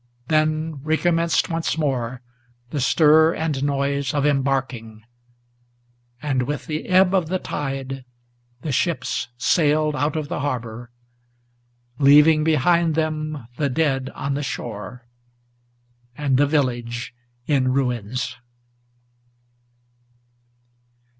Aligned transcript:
Then 0.29 0.81
recommenced 0.81 1.47
once 1.47 1.77
more 1.77 2.21
the 2.71 2.81
stir 2.81 3.35
and 3.35 3.63
noise 3.63 4.15
of 4.15 4.25
embarking; 4.25 5.05
And 6.23 6.41
with 6.41 6.65
the 6.65 6.87
ebb 6.87 7.13
of 7.13 7.27
the 7.27 7.37
tide 7.37 8.03
the 8.63 8.71
ships 8.71 9.27
sailed 9.37 9.95
out 9.95 10.15
of 10.15 10.27
the 10.27 10.39
harbor, 10.39 10.89
Leaving 11.99 12.43
behind 12.43 12.95
them 12.95 13.45
the 13.57 13.69
dead 13.69 14.09
on 14.15 14.33
the 14.33 14.41
shore, 14.41 15.05
and 16.17 16.35
the 16.35 16.47
village 16.47 17.13
in 17.45 17.67
ruins. 17.71 18.37